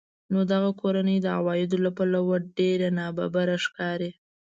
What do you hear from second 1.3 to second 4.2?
عوایدو له پلوه ډېره نابرابره ښکاري